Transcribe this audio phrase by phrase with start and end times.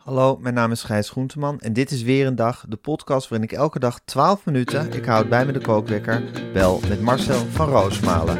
[0.00, 3.48] Hallo, mijn naam is Gijs Groenteman en dit is weer een dag, de podcast waarin
[3.48, 7.68] ik elke dag 12 minuten, ik houd bij me de kookwekker, bel met Marcel van
[7.68, 8.38] Roosmalen.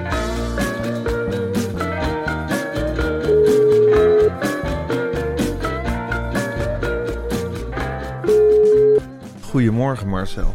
[9.40, 10.54] Goedemorgen Marcel.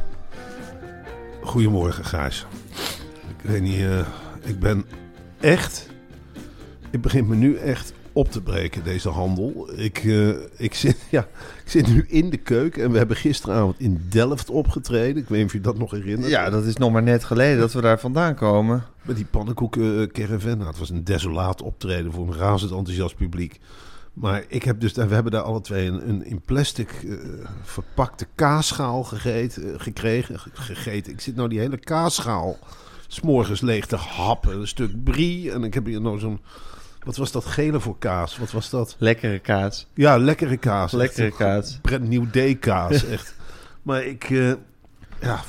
[1.41, 2.45] Goedemorgen, Gijs.
[3.37, 4.07] Ik weet niet, eh,
[4.41, 4.85] ik ben
[5.39, 5.89] echt.
[6.91, 9.69] Het begint me nu echt op te breken, deze handel.
[9.75, 11.27] Ik, eh, ik, zit, ja,
[11.63, 15.21] ik zit nu in de keuken en we hebben gisteravond in Delft opgetreden.
[15.21, 16.31] Ik weet niet of je dat nog herinnert.
[16.31, 18.83] Ja, dat is nog maar net geleden dat we daar vandaan komen.
[19.01, 20.57] Met die pannenkoeken eh, caravan.
[20.57, 23.59] Nou, het was een desolaat optreden voor een razend enthousiast publiek.
[24.13, 27.13] Maar ik heb dus, we hebben daar alle twee een, een in plastic eh,
[27.63, 30.39] verpakte kaasschaal gegeten, gekregen.
[30.53, 31.13] Gegeten.
[31.13, 32.57] Ik zit nou die hele kaasschaal
[33.07, 34.59] s'morgens leeg te happen.
[34.59, 35.51] Een stuk brie.
[35.51, 36.39] En ik heb hier nou zo'n,
[37.05, 38.37] wat was dat gele voor kaas?
[38.37, 38.95] Wat was dat?
[38.99, 39.87] Lekkere kaas.
[39.93, 40.91] Ja, lekkere kaas.
[40.91, 41.79] Lekkere Echt, kaas.
[41.81, 43.35] Brand New Day kaas, echt.
[43.81, 44.53] Maar ik, eh,
[45.21, 45.39] ja,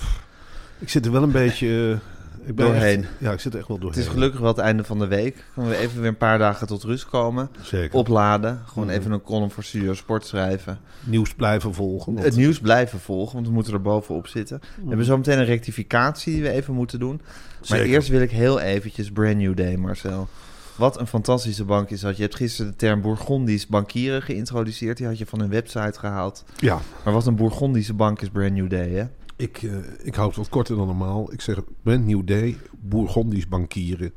[0.79, 1.69] ik zit er wel een beetje...
[1.69, 3.01] eh, ik ben Doorheen.
[3.03, 3.99] echt- ja, ik zit er echt wel doorheen.
[3.99, 5.45] Het is gelukkig wel het einde van de week.
[5.55, 7.49] Kunnen we even weer een paar dagen tot rust komen.
[7.63, 7.99] Zeker.
[7.99, 8.63] Opladen.
[8.67, 10.79] Gewoon even een column voor Studio Sport schrijven.
[11.05, 12.13] Nieuws blijven volgen.
[12.15, 14.61] want- Het nieuws blijven volgen, want we moeten er bovenop zitten.
[14.83, 17.21] We hebben zo meteen een rectificatie die we even moeten doen.
[17.25, 17.87] Maar Zeker.
[17.87, 20.29] eerst wil ik heel eventjes Brand New Day, Marcel.
[20.77, 22.17] Wat een fantastische bank is dat.
[22.17, 24.97] Je hebt gisteren de term Bourgondisch bankieren geïntroduceerd.
[24.97, 26.45] Die had je van hun website gehaald.
[26.57, 29.07] Ja, Maar wat een Bourgondische bank is Brand New Day, hè?
[29.37, 29.71] ik, eh,
[30.03, 31.33] ik hou het wat korter dan normaal.
[31.33, 34.13] Ik zeg Brand New Day, Bourgondisch bankieren.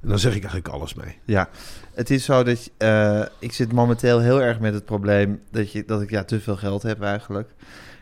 [0.00, 1.18] En dan zeg ik eigenlijk alles mee.
[1.24, 1.48] Ja,
[1.94, 5.84] het is zo dat eh, ik zit momenteel heel erg met het probleem dat, je,
[5.84, 7.50] dat ik ja, te veel geld heb eigenlijk.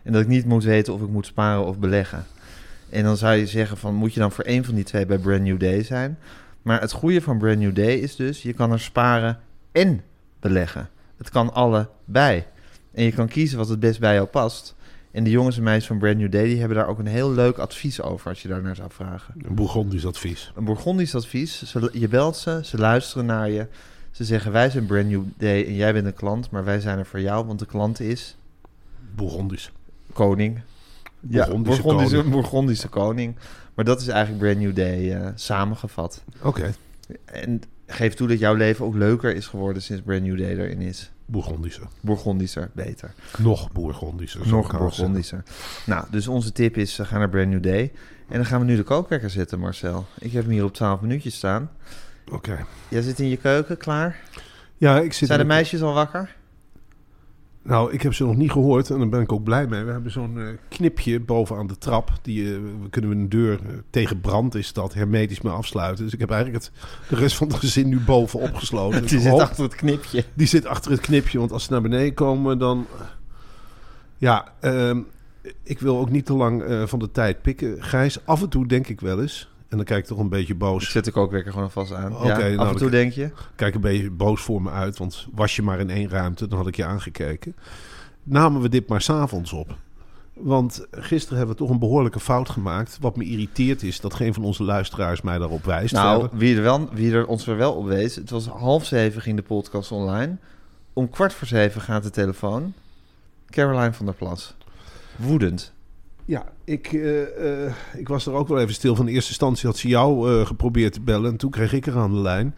[0.02, 2.26] En dat ik niet moet weten of ik moet sparen of beleggen.
[2.90, 5.18] En dan zou je zeggen van moet je dan voor één van die twee bij
[5.18, 6.18] Brand New Day zijn.
[6.68, 9.38] Maar het goede van Brand New Day is dus je kan er sparen
[9.72, 10.02] en
[10.40, 10.88] beleggen.
[11.16, 12.44] Het kan allebei.
[12.92, 14.74] En je kan kiezen wat het best bij jou past.
[15.10, 17.30] En de jongens en meisjes van Brand New Day die hebben daar ook een heel
[17.30, 20.52] leuk advies over als je daar naar zou vragen Een Bourgondisch advies.
[20.54, 21.62] een Bourgondisch advies.
[21.62, 23.66] Ze, je belt ze, ze luisteren naar je.
[24.10, 26.98] Ze zeggen, wij zijn Brand New Day en jij bent een klant, maar wij zijn
[26.98, 28.36] er voor jou, want de klant is
[29.14, 29.72] Bourgondisch.
[30.12, 30.60] koning.
[31.20, 32.32] Ja, Bourgondische Bourgondische, koning.
[32.34, 33.36] Bourgondische koning.
[33.74, 36.22] Maar dat is eigenlijk Brand New Day eh, samengevat.
[36.42, 36.72] Oké,
[37.24, 40.80] En geef toe dat jouw leven ook leuker is geworden sinds Brand New Day erin
[40.80, 41.10] is.
[41.26, 41.80] Bourgondische.
[42.00, 43.12] Bourgondischer, beter.
[43.38, 44.38] Nog Bourgondische.
[44.46, 44.78] zo Nog.
[44.78, 45.42] Bourgondischer.
[45.86, 47.92] Nou, dus onze tip is, uh, ga naar Brand New Day.
[48.28, 50.06] En dan gaan we nu de kookwekker zetten, Marcel.
[50.18, 51.70] Ik heb hem hier op 12 minuutjes staan.
[52.32, 52.64] Oké.
[52.88, 54.20] Jij zit in je keuken, klaar?
[54.76, 56.36] Ja, ik zit Zijn de- meisjes al wakker?
[57.68, 59.84] Nou, ik heb ze nog niet gehoord en daar ben ik ook blij mee.
[59.84, 62.12] We hebben zo'n eh, knipje bovenaan de trap.
[62.22, 66.04] Die eh, we kunnen we een deur eh, tegen brand is dat hermetisch mee afsluiten.
[66.04, 66.72] Dus ik heb eigenlijk het,
[67.08, 69.06] de rest van het gezin nu boven opgesloten.
[69.06, 70.24] Die zit achter het knipje.
[70.34, 72.86] die zit achter het knipje, want als ze naar beneden komen, dan.
[74.16, 75.00] Ja, ehm,
[75.62, 77.82] ik wil ook niet te lang van de tijd pikken.
[77.82, 79.50] Gijs, af en toe denk ik wel eens.
[79.68, 80.90] En dan kijk ik toch een beetje boos.
[80.90, 82.12] Zet ik ook weer gewoon vast aan.
[82.12, 83.30] Ja, nou, af en dan- toe denk je.
[83.54, 86.58] Kijk een beetje boos voor me uit, want was je maar in één ruimte, dan
[86.58, 87.56] had ik je aangekeken.
[88.22, 89.76] Namen we dit maar s'avonds op.
[90.34, 92.98] Want gisteren hebben we toch een behoorlijke fout gemaakt.
[93.00, 95.94] Wat me irriteert is dat geen van onze luisteraars mij daarop wijst.
[95.94, 96.38] Nou, verder.
[96.38, 98.14] wie er, wel, wie er ons er wel op wees.
[98.16, 100.36] Het was half zeven ging de podcast online.
[100.92, 102.72] Om kwart voor zeven gaat de telefoon.
[103.50, 104.54] Caroline van der Plas.
[105.16, 105.72] Woedend.
[106.28, 108.96] Ja, ik, eh, eh, ik was er ook wel even stil.
[108.96, 111.30] Van de eerste instantie had ze jou eh, geprobeerd te bellen.
[111.30, 112.54] En toen kreeg ik er aan de lijn.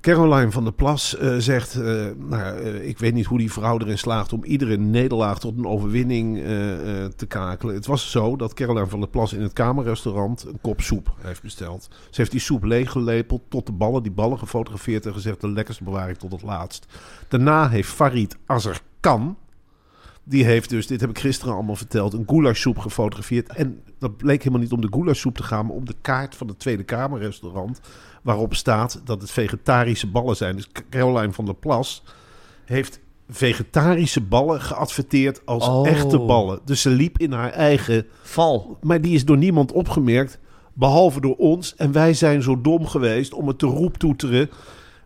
[0.00, 1.76] Caroline van der Plas zegt...
[2.16, 4.32] nou, ik weet niet hoe die vrouw erin slaagt...
[4.32, 6.36] om iedere nederlaag tot een overwinning
[7.16, 7.74] te kakelen.
[7.74, 10.44] Het was zo dat Caroline van der Plas in het kamerrestaurant...
[10.44, 11.88] een kop soep heeft besteld.
[11.90, 14.02] Ze heeft die soep leeggelepeld tot de ballen.
[14.02, 15.40] Die ballen gefotografeerd en gezegd...
[15.40, 16.86] de lekkerste bewaar ik tot het laatst.
[17.28, 19.36] Daarna heeft Farid Azarkan
[20.28, 23.48] Die heeft dus, dit heb ik gisteren allemaal verteld, een goulashsoep gefotografeerd.
[23.52, 26.48] En dat bleek helemaal niet om de goulashsoep te gaan, maar om de kaart van
[26.48, 27.80] het Tweede Kamerrestaurant.
[28.22, 30.56] Waarop staat dat het vegetarische ballen zijn.
[30.56, 32.02] Dus Caroline van der Plas
[32.64, 35.88] heeft vegetarische ballen geadverteerd als Oh.
[35.88, 36.60] echte ballen.
[36.64, 38.78] Dus ze liep in haar eigen Val.
[38.82, 40.38] maar die is door niemand opgemerkt,
[40.72, 41.74] behalve door ons.
[41.76, 44.50] En wij zijn zo dom geweest om het te roeptoeteren,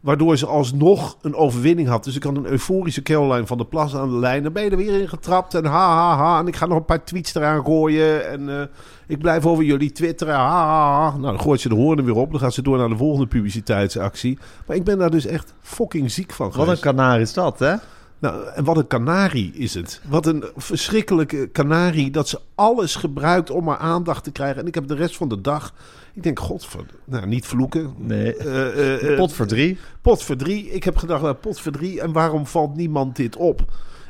[0.03, 2.05] waardoor ze alsnog een overwinning had.
[2.05, 4.43] Dus ik had een euforische Caroline van der Plas aan de lijn.
[4.43, 6.39] Dan ben je er weer in getrapt en ha, ha, ha.
[6.39, 8.67] En ik ga nog een paar tweets eraan gooien en eh,
[9.07, 11.11] ik blijf over jullie twitteren, ha, ha, ha.
[11.11, 12.31] Nou, dan gooit ze de hoornen weer op.
[12.31, 14.39] Dan gaat ze door naar de volgende publiciteitsactie.
[14.67, 16.83] Maar ik ben daar dus echt fucking ziek van Wat een geweest.
[16.83, 17.75] kanaar is dat, hè?
[18.23, 20.01] Nou, en wat een kanarie is het.
[20.09, 22.11] Wat een verschrikkelijke kanarie.
[22.11, 24.61] Dat ze alles gebruikt om maar aandacht te krijgen.
[24.61, 25.75] En ik heb de rest van de dag...
[26.15, 26.69] Ik denk, god,
[27.05, 27.95] nou, niet vloeken.
[27.97, 28.37] Nee.
[28.37, 29.79] Eh, eh, eh, Pot voor drie.
[30.01, 30.71] pot voor drie.
[30.71, 32.01] Ik heb gedacht, nou, pot voor drie.
[32.01, 33.65] En waarom valt niemand dit op?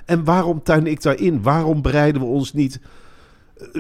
[0.05, 1.43] En waarom tuin ik daarin?
[1.43, 2.81] Waarom bereiden we ons niet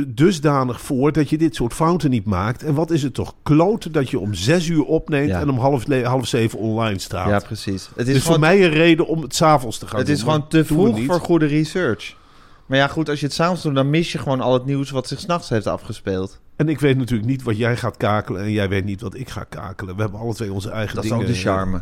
[0.08, 2.62] dusdanig voor dat je dit soort fouten niet maakt?
[2.62, 5.40] En wat is het toch kloten dat je om zes uur opneemt Ja.
[5.40, 7.29] en om half, half zeven online staat?
[7.29, 7.90] Ja, precies.
[7.96, 10.17] Het is dus voor mij een reden om het s'avonds te gaan het doen.
[10.17, 12.17] is gewoon te vroeg voor goede research.
[12.67, 14.90] Maar ja, goed, als je het s'avonds doet, dan mis je gewoon al het nieuws
[14.90, 16.40] wat zich s'nachts heeft afgespeeld.
[16.56, 19.29] En ik weet natuurlijk niet wat jij gaat kakelen en jij weet niet wat ik
[19.29, 19.94] ga kakelen.
[19.96, 21.26] We hebben alle twee onze eigen Dat is dingen.
[21.26, 21.81] ook de charme.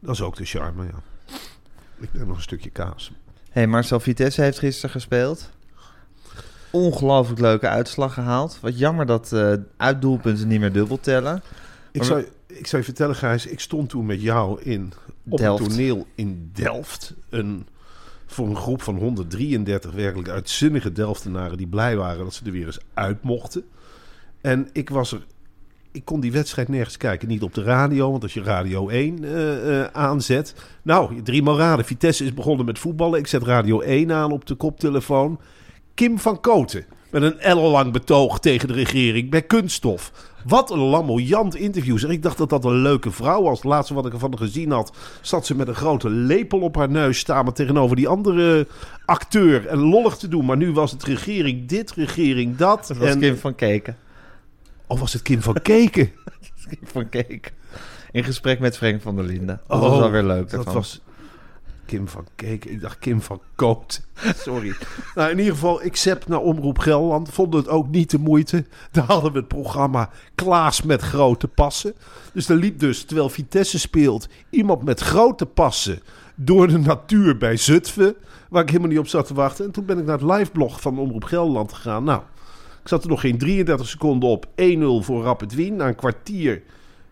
[0.00, 1.34] Dat is ook de charme, ja.
[2.00, 3.12] Ik neem nog een stukje kaas.
[3.50, 5.50] hey, Marcel Vitesse heeft gisteren gespeeld.
[6.72, 8.58] Ongelooflijk leuke uitslag gehaald.
[8.60, 11.42] Wat jammer dat eh uitdoelpunten niet meer dubbel tellen.
[11.92, 14.92] Ik Maar zou, ik zou je vertellen, Gijs, ik stond toen met jou in,
[15.28, 15.62] op Delft.
[15.62, 17.14] een toneel in Delft.
[17.30, 17.66] Een,
[18.26, 22.66] voor een groep van 133 werkelijk uitzinnige Delftenaren die blij waren dat ze er weer
[22.66, 23.64] eens uit mochten.
[24.40, 25.26] En ik was er.
[25.90, 27.28] Ik kon die wedstrijd nergens kijken.
[27.28, 30.54] Niet op de radio, want als je Radio 1 eh, eh, aanzet.
[30.82, 31.84] Nou, driemaal raden.
[31.84, 33.18] Vitesse is begonnen met voetballen.
[33.18, 35.40] Ik zet Radio 1 aan op de koptelefoon.
[35.94, 36.84] Kim van Koten.
[37.10, 40.12] Met een ellenlang betoog tegen de regering bij Kunststof.
[40.44, 41.98] Wat een lamoyant interview.
[41.98, 43.56] Zeg, ik dacht dat dat een leuke vrouw was.
[43.56, 46.90] Het laatste wat ik ervan gezien had, zat ze met een grote lepel op haar
[46.90, 48.66] neus staan tegenover die andere
[49.04, 50.44] acteur en lollig te doen.
[50.44, 52.86] Maar nu was het regering dit, regering dat.
[52.86, 53.96] Dat was en, Kim van Keken.
[54.86, 56.12] Of was het Kim van Keken?
[56.68, 57.52] Kim van Keken.
[58.12, 59.60] In gesprek met Frank van der Linden.
[59.68, 60.40] Dat Oh, was wel weer leuk.
[60.40, 60.74] Dat daarvan.
[60.74, 61.00] was
[61.86, 62.70] Kim van Keken.
[62.70, 64.00] Ik dacht Kim van Koot.
[64.36, 64.74] Sorry.
[65.14, 67.28] nou, in ieder geval, ik zep naar Omroep Gelderland.
[67.28, 68.64] Vonden het ook niet de moeite.
[68.90, 71.94] Daar hadden we het programma Klaas met grote passen.
[72.32, 76.00] Dus er liep dus, terwijl Vitesse speelt, iemand met grote passen
[76.34, 78.14] door de natuur bij Zutphen.
[78.48, 79.64] Waar ik helemaal niet op zat te wachten.
[79.64, 82.04] En toen ben ik naar het liveblog van Omroep Gelderland gegaan.
[82.04, 82.20] Nou,
[82.82, 84.46] ik zat er nog geen 33 seconden op.
[84.46, 84.50] 1-0
[85.00, 85.76] voor Rapid Wien.
[85.76, 86.62] Na een kwartier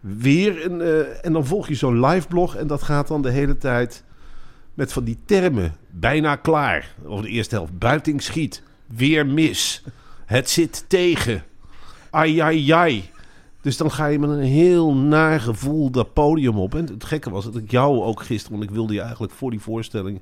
[0.00, 0.64] weer.
[0.64, 2.56] Een, eh, en dan volg je zo'n liveblog.
[2.56, 4.04] En dat gaat dan de hele tijd
[4.80, 5.76] met van die termen.
[5.90, 6.94] Bijna klaar.
[7.04, 7.78] Over de eerste helft.
[7.78, 8.62] Buiting schiet.
[8.86, 9.82] Weer mis.
[10.24, 11.44] Het zit tegen.
[12.10, 13.10] Ai, ai, ai.
[13.60, 16.74] Dus dan ga je met een heel naar gevoel dat podium op.
[16.74, 18.58] En het gekke was dat ik jou ook gisteren...
[18.58, 20.20] want ik wilde je eigenlijk voor die voorstelling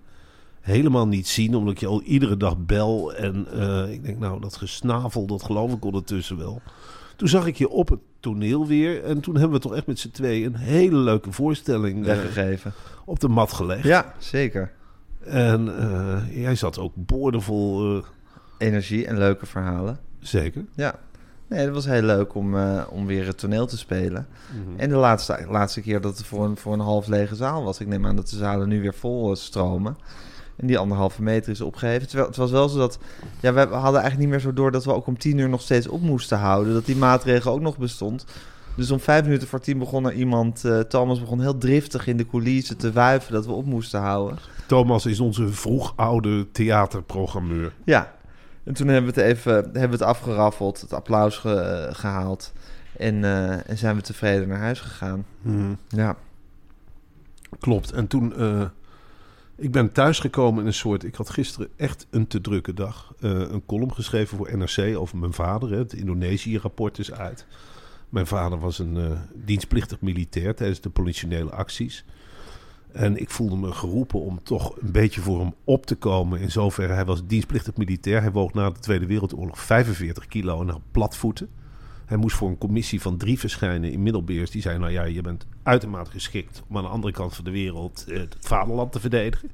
[0.61, 1.55] helemaal niet zien...
[1.55, 3.15] omdat ik je al iedere dag bel.
[3.15, 6.63] En eh, ik denk, nou, dat gesnavel, dat geloof ik ondertussen wel.
[7.17, 9.05] Toen zag ik je op het toneel weer.
[9.05, 10.47] En toen hebben we toch echt met z'n tweeën...
[10.55, 12.73] een hele leuke voorstelling eh, Weggegeven.
[13.05, 13.85] op de mat gelegd.
[13.85, 14.73] Ja, zeker.
[15.25, 18.05] En eh, jij zat ook boordevol, eh,
[18.59, 19.99] Energie en leuke verhalen.
[20.21, 20.65] zeker.
[20.75, 20.95] Ja.
[21.49, 22.57] Nee, dat was heel leuk om,
[22.91, 24.27] om weer het toneel te spelen.
[24.51, 24.81] Mhm.
[24.81, 27.81] En de laatste, laatste keer dat het voor een, voor een half lege zaal was.
[27.81, 29.97] Ik neem aan dat de zalen nu weer vol stromen.
[30.59, 32.07] En die anderhalve meter is opgeheven.
[32.07, 32.99] Terwijl het was wel zo dat...
[33.41, 35.61] Ja, we hadden eigenlijk niet meer zo door dat we ook om tien uur nog
[35.61, 36.73] steeds op moesten houden.
[36.73, 38.25] Dat die maatregel ook nog bestond.
[38.77, 40.65] Dus om vijf minuten voor tien begon er iemand...
[40.65, 44.39] eh, Thomas begon heel driftig in de coulissen te wuiven dat we op moesten houden.
[44.67, 47.73] Thomas is onze vroeg oude theaterprogrammeur.
[47.85, 48.15] Ja,
[48.65, 52.53] en toen hebben we het even hebben we het afgeraffeld, het applaus ge- eh, gehaald.
[52.97, 55.25] En, eh, en zijn we tevreden naar huis gegaan.
[55.89, 56.17] Ja,
[57.61, 57.93] Klopt.
[57.93, 58.33] En toen,
[59.59, 63.15] ik ben thuisgekomen in een soort, ik had gisteren echt een te drukke dag.
[63.21, 65.73] Eh, een column geschreven voor NRC over mijn vader.
[65.73, 67.47] Het Indonesië-rapport is uit.
[68.09, 72.05] Mijn vader was een eh, dienstplichtig militair tijdens de politionele acties.
[72.93, 76.41] En ik voelde me geroepen om toch een beetje voor hem op te komen.
[76.41, 78.21] In zoverre, hij was dienstplichtig militair.
[78.21, 81.49] Hij woog na de Tweede Wereldoorlog 45 kilo en had platvoeten.
[82.09, 84.51] Hij moest voor een commissie van drie verschijnen in Middelbeers.
[84.51, 87.51] Die zei, nou ja, je bent uitermate geschikt om aan de andere kant van de
[87.51, 89.51] wereld eh, het vaderland te verdedigen.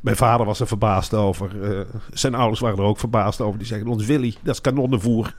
[0.00, 1.62] Mijn vader was er verbaasd over.
[1.62, 1.80] eh,
[2.12, 3.58] zijn ouders waren er ook verbaasd over.
[3.58, 5.34] Die zeggen, ons Willy, dat is kanonnenvoer.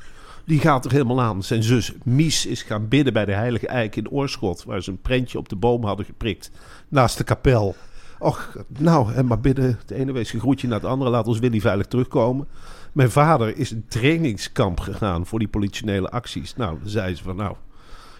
[0.45, 1.43] Die gaat er helemaal aan.
[1.43, 4.63] Zijn zus Mies is gaan bidden bij de Heilige Eik in Oorschot.
[4.63, 6.51] Waar ze een prentje op de boom hadden geprikt.
[6.87, 7.75] Naast de kapel.
[8.19, 11.09] Och, nou, en maar binnen de ene wees een groetje naar het andere.
[11.09, 12.47] Laat ons Willy veilig terugkomen.
[12.91, 16.55] Mijn vader is een trainingskamp gegaan voor die politionele acties.
[16.55, 17.55] Nou, dan zei ze van, nou,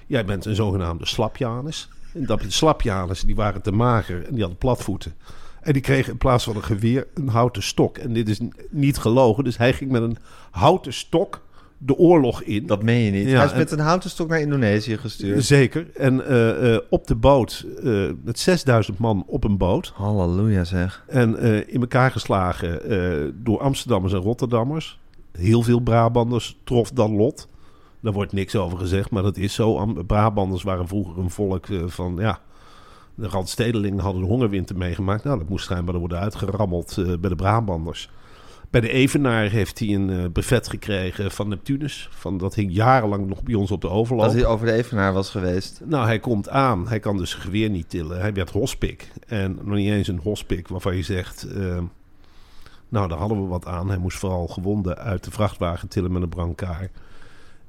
[0.08, 1.90] jij bent een zogenaamde slapjanus.
[2.14, 5.14] En dat slapjanus, die waren te mager en die hadden platvoeten.
[5.62, 7.98] En die kregen in plaats van een geweer een houten stok.
[7.98, 10.18] En dit is niet gelogen, dus hij ging met een
[10.52, 11.42] houten stok
[11.84, 12.66] de oorlog in.
[12.66, 13.28] Dat meen je niet.
[13.28, 15.44] Ja, Hij is en- met een houten stok naar Indonesië gestuurd.
[15.46, 15.88] Zeker.
[15.96, 19.92] En eh, eh, op de boot, eh, met 6000 man op een boot.
[19.96, 21.04] Halleluja zeg.
[21.08, 22.80] En in elkaar geslagen
[23.44, 25.00] door Amsterdammers en Rotterdammers.
[25.32, 27.48] Heel veel Brabanders trof dan lot.
[28.00, 29.78] Daar wordt niks over gezegd, maar dat is zo.
[29.78, 32.40] Am- Brabanders waren vroeger een volk van, ja...
[33.16, 35.24] De Randstedelingen hadden de hongerwinter meegemaakt.
[35.24, 38.10] Nou, dat moest schijnbaar worden uitgerammeld bij de Brabanders.
[38.72, 42.10] Bij de Evenaar heeft hij een eh buffet gekregen van Neptunus.
[42.12, 44.24] Van, dat hing jarenlang nog bij ons op de overloop.
[44.24, 45.82] Als hij over de Evenaar was geweest.
[45.86, 46.88] Nou, hij komt aan.
[46.88, 48.20] Hij kan dus zijn geweer niet tillen.
[48.20, 49.12] Hij werd hospik.
[49.28, 51.44] En nog niet eens een hospik waarvan je zegt...
[51.44, 51.78] eh,
[52.90, 53.88] nou, daar hadden we wat aan.
[53.88, 56.90] Hij moest vooral gewonden uit de vrachtwagen tillen met een brancard.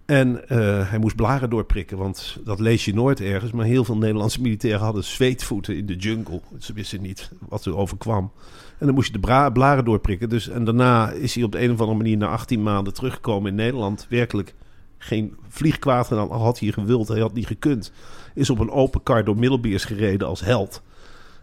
[0.04, 3.52] En eh, hij moest blaren doorprikken, want dat lees je nooit ergens.
[3.52, 6.40] Maar heel veel Nederlandse militairen hadden zweetvoeten in de jungle.
[6.58, 8.32] Ze wisten niet wat er overkwam.
[8.78, 10.28] En dan moest je de blaren doorprikken.
[10.28, 13.50] Dus, en daarna is hij op de een of andere manier na 18 maanden teruggekomen
[13.50, 14.06] in Nederland.
[14.08, 14.54] Werkelijk
[14.98, 17.92] geen vliegkwaad gedaan, al had hij gewild, hij had niet gekund.
[18.34, 20.82] Is op een open kar door Middelbeers gereden als held.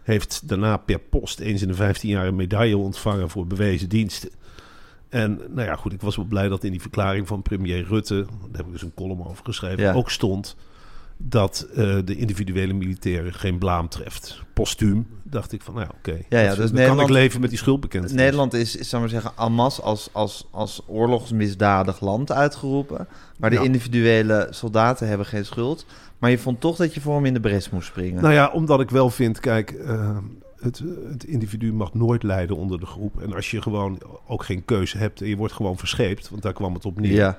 [0.02, 4.30] Heeft daarna per post eens in de 15 jaar een medaille ontvangen voor bewezen diensten.
[5.10, 8.14] En nou ja, goed, ik was wel blij dat in die verklaring van premier Rutte,
[8.24, 9.92] daar heb ik dus een column over geschreven, Ja.
[9.92, 10.56] ook stond
[11.22, 14.42] dat eh, de individuele militairen geen blaam treft.
[14.54, 16.22] Postuum dacht ik van, nou ja, oké.
[16.28, 18.16] Ja, ja, Dus dus Nederland- kan ik leven met die schuldbekentenis.
[18.16, 23.08] Nederland is, is zou maar zeggen, en masse als, als, als oorlogsmisdadig land uitgeroepen.
[23.38, 23.62] Maar de Ja.
[23.62, 25.86] individuele soldaten hebben geen schuld.
[26.18, 28.22] Maar je vond toch dat je voor hem in de bres moest springen.
[28.22, 30.16] Nou ja, omdat ik wel vind, kijk, eh,
[30.60, 33.20] het, het individu mag nooit lijden onder de groep.
[33.20, 36.52] En als je gewoon ook geen keuze hebt en je wordt gewoon verscheept, want daar
[36.52, 37.38] kwam het op neer, ja.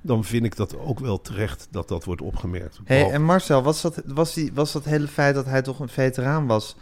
[0.00, 2.80] dan vind ik dat ook wel terecht dat dat wordt opgemerkt.
[2.84, 5.88] Hey, en Marcel, was dat, was, die, was dat hele feit dat hij toch een
[5.88, 6.76] veteraan was...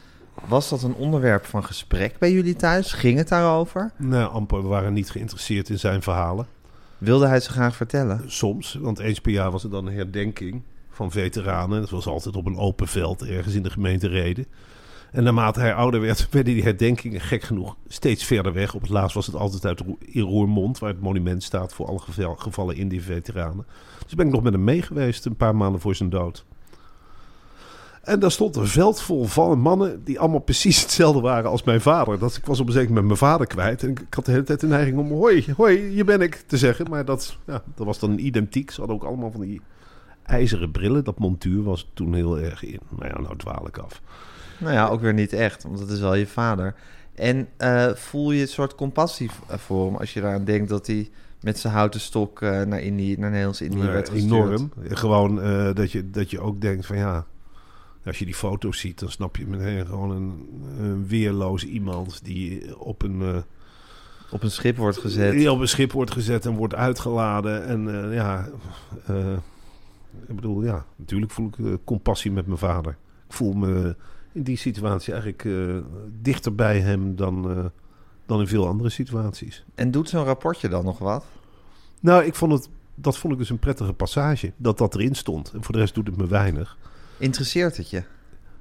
[0.49, 2.93] Was dat een onderwerp van gesprek bij jullie thuis?
[2.93, 3.93] Ging het daarover?
[3.97, 6.47] Nou, amper, we waren niet geïnteresseerd in zijn verhalen.
[6.99, 8.23] Wilde hij ze graag vertellen?
[8.27, 11.81] Soms, want eens per jaar was er dan een herdenking van veteranen.
[11.81, 14.47] Dat was altijd op een open veld ergens in de gemeente Reden.
[15.13, 18.75] En naarmate hij ouder werd, werden die herdenkingen gek genoeg steeds verder weg.
[18.75, 21.99] Op het laatst was het altijd uit in Roermond, waar het monument staat voor alle
[21.99, 23.67] geval- gevallen Indië-veteranen.
[24.05, 26.45] Dus ben ik nog met hem mee geweest, een paar maanden voor zijn dood.
[28.03, 31.81] En daar stond een veld vol van mannen die allemaal precies hetzelfde waren als mijn
[31.81, 32.19] vader.
[32.19, 33.83] Dat, ik was op een zeker moment mijn vader kwijt.
[33.83, 36.59] En ik had de hele tijd de neiging om hoi, hoi, hier ben ik te
[36.59, 36.91] zeggen.
[36.91, 38.71] Maar dat, ja, dat was dan identiek.
[38.71, 39.61] Ze hadden ook allemaal van die
[40.23, 41.05] ijzeren brillen.
[41.05, 42.81] Dat montuur was toen heel erg in.
[42.89, 44.03] Nou ja, nou dwaal ik af.
[44.61, 46.75] Nou ja, ook weer niet echt, want het is wel je vader.
[47.15, 50.87] En eh, voel je een soort compassie v- voor hem als je eraan denkt dat
[50.87, 54.31] hij met zijn houten stok eh, naar, Indië, naar Nederlands-Indië werd gestuurd?
[54.33, 54.71] enorm.
[54.89, 57.27] Gewoon eh, dat, je, dat je ook denkt van ja...
[58.05, 60.49] Als je die foto's ziet, dan snap je meteen gewoon een,
[60.81, 63.21] een weerloos iemand die op een...
[63.23, 63.37] eh,
[64.31, 65.33] Op een schip wordt gezet.
[65.33, 67.65] Die op een schip wordt gezet en wordt uitgeladen.
[67.67, 68.49] En eh, ja,
[69.07, 69.33] eh,
[70.27, 72.97] ik bedoel, ja, natuurlijk voel ik eh, compassie met mijn vader.
[73.29, 73.97] Ik voel me
[74.33, 75.77] in die situatie eigenlijk eh,
[76.23, 77.65] dichter bij hem dan, eh,
[78.27, 79.65] dan in veel andere situaties.
[79.75, 81.25] En doet zo'n rapportje dan nog wat?
[82.01, 85.53] Nou, ik vond het, dat vond ik dus een prettige passage, dat dat erin stond.
[85.53, 86.77] En voor de rest doet het me weinig.
[87.19, 88.03] Interesseert het je?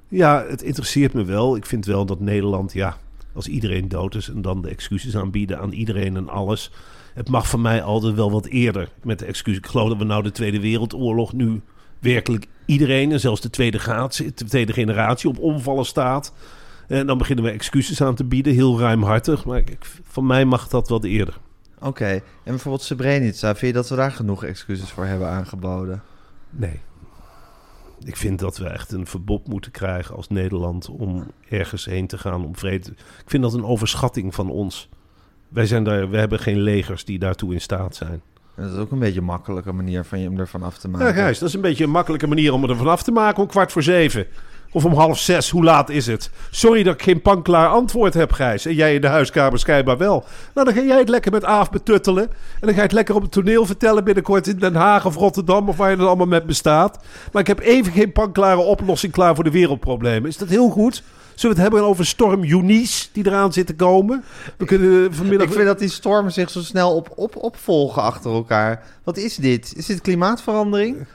[0.08, 1.56] Ja, het interesseert me wel.
[1.56, 2.96] Ik vind wel dat Nederland, ja,
[3.32, 6.70] als iedereen dood is en dan de excuses aanbieden aan iedereen en alles.
[7.14, 9.58] Het mag van mij altijd wel wat eerder met de excuses.
[9.58, 11.60] Ik geloof dat we nou de Tweede Wereldoorlog nu
[12.00, 16.32] werkelijk iedereen en zelfs de tweede, generatie, de tweede generatie op omvallen staat.
[16.88, 19.44] En dan beginnen we excuses aan te bieden, heel ruimhartig.
[19.44, 21.38] Maar ik, van mij mag dat wat eerder.
[21.80, 22.08] Oké.
[22.08, 26.02] En bijvoorbeeld Srebrenica, vind je dat we daar genoeg excuses voor hebben aangeboden?
[26.50, 26.80] Nee.
[28.04, 32.18] Ik vind dat we echt een verbod moeten krijgen als Nederland om ergens heen te
[32.18, 32.90] gaan om vrede.
[32.90, 34.88] Ik vind dat een overschatting van ons.
[35.48, 38.22] Wij, zijn daar, we hebben geen legers die daartoe in staat zijn.
[38.60, 41.06] Dat is ook een beetje een makkelijke manier van je om ervan af te maken.
[41.06, 43.48] Ja, Gijs, dat is een beetje een makkelijke manier om er vanaf te maken om
[43.48, 44.26] kwart voor zeven.
[44.72, 46.30] Of om half zes, hoe laat is het?
[46.50, 48.66] Sorry dat ik geen pankklaar antwoord heb, Gijs.
[48.66, 50.24] En jij in de huiskamer schijnbaar wel.
[50.54, 52.22] Nou, dan ga jij het lekker met Aaf betuttelen.
[52.24, 55.16] En dan ga je het lekker op het toneel vertellen binnenkort in Den Haag of
[55.16, 55.68] Rotterdam...
[55.68, 56.98] of waar je dan allemaal met bestaat.
[57.32, 60.28] Maar ik heb even geen pankklare oplossing klaar voor de wereldproblemen.
[60.28, 61.02] Is dat heel goed?
[61.40, 64.24] Zullen we het hebben over storm Eunice die eraan zit te komen?
[64.56, 65.46] We kunnen vanmiddag...
[65.46, 68.82] Ik vind dat die stormen zich zo snel op, op, opvolgen achter elkaar.
[69.04, 69.72] Wat is dit?
[69.76, 71.06] Is dit klimaatverandering?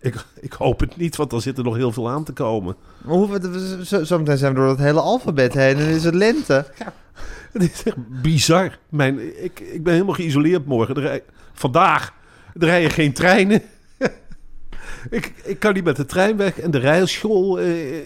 [0.00, 2.76] Ik, ik hoop het niet, want dan zit er nog heel veel aan te komen.
[3.04, 6.66] Maar hoeveel, zo, zometeen zijn we door het hele alfabet heen en is het lente.
[7.52, 8.78] Het is echt bizar.
[8.88, 10.96] Mijn, ik, ik ben helemaal geïsoleerd morgen.
[10.96, 11.22] Er
[11.52, 12.12] vandaag
[12.54, 13.62] er rijden geen treinen.
[15.10, 16.60] Ik, ik kan niet met de trein weg.
[16.60, 18.04] En de rijschool, eh, eh,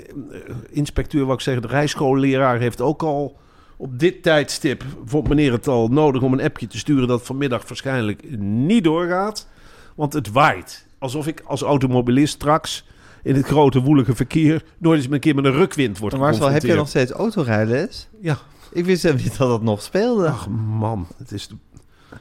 [0.70, 3.36] inspecteur, wou ik zeggen, de rijschoolleraar heeft ook al
[3.76, 7.68] op dit tijdstip, vond meneer het al nodig om een appje te sturen dat vanmiddag
[7.68, 9.48] waarschijnlijk niet doorgaat.
[9.94, 10.86] Want het waait.
[10.98, 12.86] Alsof ik als automobilist straks
[13.22, 16.50] in het grote woelige verkeer nooit eens een keer met een rukwind wordt Maar Marcel,
[16.50, 18.08] heb je nog steeds autorijles?
[18.20, 18.38] Ja,
[18.72, 20.28] Ik wist helemaal niet dat dat nog speelde.
[20.28, 21.54] Ach man, het is de-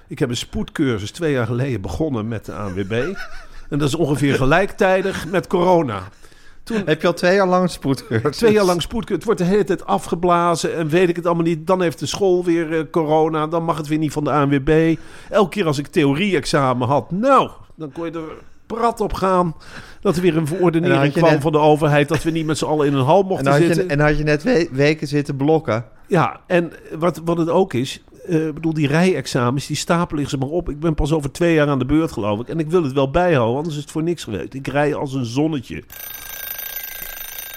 [0.08, 3.14] ik heb een spoedcursus twee jaar geleden begonnen met de ANWB.
[3.74, 6.02] En dat is ongeveer gelijktijdig met corona.
[6.86, 8.38] Heb je al twee jaar lang spoedcursus?
[8.38, 9.16] Twee jaar lang spoedcursus.
[9.16, 11.68] Het wordt de hele tijd afgeblazen en weet ik het allemaal niet.
[11.68, 13.48] Dan heeft de school weer eh, corona.
[13.48, 14.96] Dan mag het weer niet van de ANWB.
[15.30, 18.22] Elke keer als ik theorie-examen had, nou, dan kon je er
[18.66, 19.56] prat op gaan.
[20.02, 22.08] Dat er weer een En je kwam net- van de overheid.
[22.08, 23.90] Dat we niet met z'n allen in een hal En mochten dan, had je, zitten.
[23.90, 25.86] en had je net we- weken zitten blokken.
[26.08, 30.50] Ja, en wat, wat het ook is, ik bedoel, die rijexamens, die stapelen zich maar
[30.50, 30.70] op.
[30.70, 32.48] Ik ben pas over twee jaar aan de beurt, geloof ik.
[32.48, 34.54] En ik wil het wel bijhouden, anders is het voor niks geweest.
[34.54, 35.84] Ik rij als een zonnetje.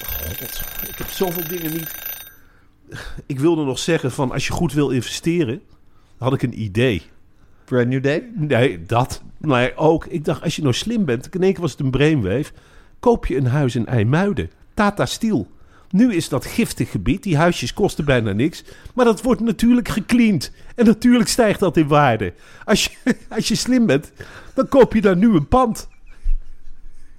[0.07, 1.95] God, ik heb zoveel dingen niet.
[3.27, 5.63] Ik wilde nog zeggen van, als je goed wil investeren,
[6.19, 7.03] had ik een idee.
[7.65, 8.31] Brand new day.
[8.35, 9.23] Nee, dat.
[9.39, 10.07] Nee, ook.
[10.07, 12.53] Ik dacht, als je nou slim bent, in één keer was het een brainwave.
[13.01, 14.51] Koop je een huis in IJmuiden.
[14.75, 15.47] Tata Steel.
[15.91, 17.23] Nu is dat giftig gebied.
[17.23, 18.65] Die huisjes kosten bijna niks.
[18.95, 20.51] Maar dat wordt natuurlijk gecleand.
[20.75, 22.33] En natuurlijk stijgt dat in waarde.
[22.65, 24.13] Als je, als je slim bent,
[24.55, 25.89] dan koop je daar nu een pand.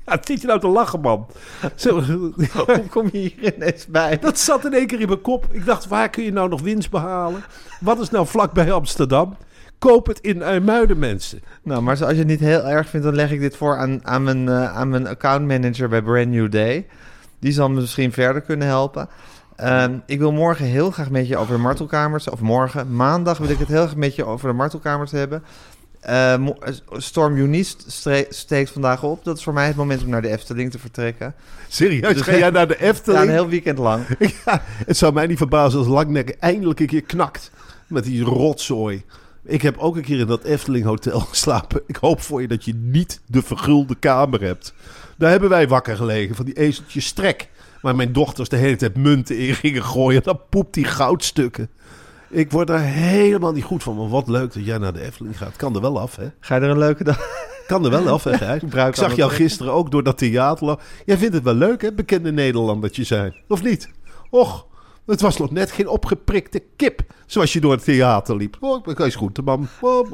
[0.06, 1.28] Ja, zit je nou te lachen, man?
[1.76, 4.20] Zo, Hoe kom je hier ineens bij?
[4.20, 5.48] dat zat in één keer in mijn kop.
[5.52, 7.44] Ik dacht, waar kun je nou nog winst behalen?
[7.80, 9.38] Wat is nou vlakbij Amsterdam?
[9.80, 11.42] Koop het in IJmuiden, mensen.
[11.64, 14.00] Nou, maar als je het niet heel erg vindt, dan leg ik dit voor aan,
[14.04, 16.88] aan, mijn, eh, aan mijn accountmanager bij Brand New Day.
[17.40, 19.10] Die zal me misschien verder kunnen helpen.
[19.56, 22.30] Ehm, ik wil morgen heel graag met je over de martelkamers.
[22.30, 25.44] Of morgen, maandag, wil ik het heel graag met je over de martelkamers hebben.
[26.00, 27.76] Eh, mo- eh, Storm Eunice
[28.30, 29.24] steekt vandaag op.
[29.24, 31.34] Dat is voor mij het moment om naar de Efteling te vertrekken.
[31.68, 33.24] Serieus, Dus- ga jij naar de Ja, Efteling?
[33.24, 34.04] een heel weekend lang.
[34.46, 37.52] Ja, het zou mij niet verbazen als Langnek eindelijk een keer knakt
[37.88, 39.04] met die rotzooi.
[39.44, 41.82] Ik heb ook een keer in dat Efteling Hotel geslapen.
[41.88, 44.74] Ik hoop voor je dat je niet de vergulde kamer hebt.
[45.18, 47.50] Daar hebben wij wakker gelegen van die ezeltjes strek.
[47.82, 50.24] Waar mijn dochters de hele tijd munten in gingen gooien.
[50.24, 51.70] Dan poept die goudstukken.
[52.30, 53.96] Ik word daar helemaal niet goed van.
[53.96, 55.56] Maar wat leuk dat jij naar de Efteling gaat.
[55.56, 56.28] Kan er wel af, hè?
[56.40, 57.46] Ga je er een leuke dag...
[57.68, 58.62] Kan er wel af, hè, Gijs?
[58.88, 60.80] Ik zag jou gisteren ook door dat theater.
[61.06, 61.94] Jij vindt het wel leuk, hè?
[61.94, 63.36] Bekende Nederlandertje zijn.
[63.48, 63.90] Of niet?
[64.30, 64.68] Och,
[65.06, 67.02] het was nog net geen opgeprikte kip.
[67.26, 68.58] Zoals je door het theater liep.
[68.60, 69.68] Oh, ik ben Gijs Groenteman.
[69.82, 70.12] Oh.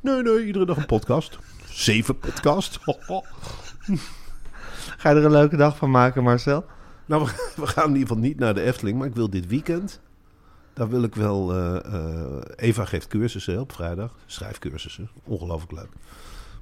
[0.00, 1.38] Nee, nee, iedere dag een podcast.
[1.70, 2.78] Zeven podcast.
[4.96, 6.64] Ga je er een leuke dag van maken, Marcel?
[7.06, 7.24] Nou,
[7.56, 8.98] we, gaan in ieder geval niet naar de Efteling.
[8.98, 10.00] Maar ik wil dit weekend...
[10.72, 11.52] Daar wil ik wel...
[11.52, 14.14] eh, eh, Eva geeft cursussen op vrijdag.
[14.26, 15.10] Schrijfcursussen.
[15.24, 15.88] Ongelooflijk leuk.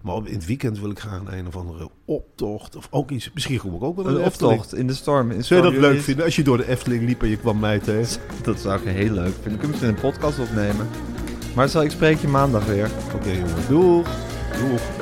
[0.02, 2.76] Maar op, in het weekend wil ik graag een een of andere optocht.
[2.76, 3.30] Of ook iets...
[3.34, 4.52] Misschien kom ik ook wel Een de Efteling.
[4.52, 5.30] optocht in de storm.
[5.30, 7.58] In Zou je dat leuk vinden als je door de Efteling liep en je kwam
[7.58, 8.20] mij tegen?
[8.42, 9.42] Dat zou ik heel leuk vinden.
[9.42, 10.88] Kunnen we misschien een podcast opnemen?
[11.54, 12.90] Marcel, ik spreek je maandag weer.
[13.14, 14.08] Oké jongen, doeg.
[14.58, 15.01] Doeg.